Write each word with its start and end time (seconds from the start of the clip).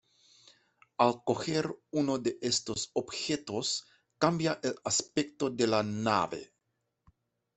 Al 1.03 1.11
coger 1.31 1.69
uno 2.01 2.17
de 2.17 2.39
estos 2.41 2.89
objetos, 2.93 3.85
cambia 4.17 4.59
el 4.63 4.73
aspecto 4.83 5.51
de 5.51 5.67
la 5.67 5.83
nave. 5.83 6.55